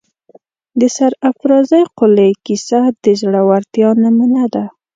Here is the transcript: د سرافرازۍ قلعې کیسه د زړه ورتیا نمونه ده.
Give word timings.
د 0.79 0.81
سرافرازۍ 0.95 1.83
قلعې 1.97 2.31
کیسه 2.45 2.79
د 3.03 3.05
زړه 3.21 3.41
ورتیا 3.49 3.89
نمونه 4.03 4.43
ده. 4.53 4.65